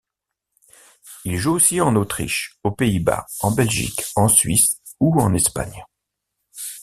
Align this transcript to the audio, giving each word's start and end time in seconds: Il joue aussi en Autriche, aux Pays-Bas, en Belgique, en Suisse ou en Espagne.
Il 1.25 1.37
joue 1.37 1.51
aussi 1.53 1.79
en 1.79 1.95
Autriche, 1.95 2.57
aux 2.63 2.71
Pays-Bas, 2.71 3.27
en 3.41 3.51
Belgique, 3.51 4.03
en 4.15 4.27
Suisse 4.27 4.81
ou 4.99 5.21
en 5.21 5.35
Espagne. 5.35 5.85